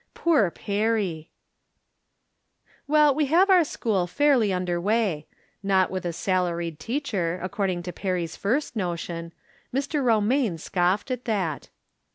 Poor 0.15 0.49
Perry! 0.49 1.29
Well, 2.87 3.13
we 3.13 3.27
have 3.27 3.51
our 3.51 3.63
school 3.63 4.07
fairly 4.07 4.51
under 4.51 4.81
way; 4.81 5.27
not 5.61 5.91
with 5.91 6.05
a 6.07 6.11
salaried 6.11 6.79
teacher, 6.79 7.39
according 7.43 7.83
to 7.83 7.93
Perry's 7.93 8.35
first 8.35 8.75
notion. 8.75 9.31
Mr. 9.71 10.03
Romaine 10.03 10.57
scoffed 10.57 11.11
at 11.11 11.25
that. 11.25 11.69